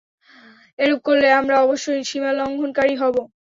[0.79, 3.15] এরূপ করলে আমরা অবশ্যই সীমালংঘনকারী হব।